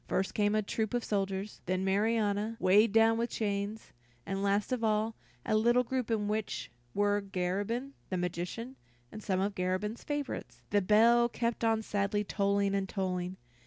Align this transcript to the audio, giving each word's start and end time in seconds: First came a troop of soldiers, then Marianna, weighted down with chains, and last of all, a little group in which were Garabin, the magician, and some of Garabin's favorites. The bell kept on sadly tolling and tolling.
First 0.07 0.33
came 0.33 0.55
a 0.55 0.63
troop 0.63 0.95
of 0.95 1.03
soldiers, 1.03 1.61
then 1.67 1.85
Marianna, 1.85 2.57
weighted 2.59 2.91
down 2.91 3.19
with 3.19 3.29
chains, 3.29 3.91
and 4.25 4.41
last 4.41 4.71
of 4.71 4.83
all, 4.83 5.13
a 5.45 5.55
little 5.55 5.83
group 5.83 6.09
in 6.09 6.27
which 6.27 6.71
were 6.95 7.21
Garabin, 7.21 7.91
the 8.09 8.17
magician, 8.17 8.77
and 9.11 9.21
some 9.21 9.39
of 9.39 9.53
Garabin's 9.53 10.03
favorites. 10.03 10.63
The 10.71 10.81
bell 10.81 11.29
kept 11.29 11.63
on 11.63 11.83
sadly 11.83 12.23
tolling 12.23 12.73
and 12.73 12.89
tolling. 12.89 13.37